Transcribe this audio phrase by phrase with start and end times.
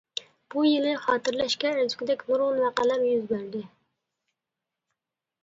[0.53, 3.63] بۇ يىلى خاتىرىلەشكە ئەرزىگۈدەك نۇرغۇن ۋەقەلەر يۈز بەردى.